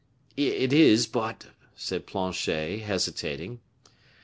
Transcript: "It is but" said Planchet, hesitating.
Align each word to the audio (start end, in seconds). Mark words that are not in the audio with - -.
"It 0.35 0.73
is 0.73 1.05
but" 1.05 1.49
said 1.75 2.07
Planchet, 2.07 2.79
hesitating. 2.79 3.59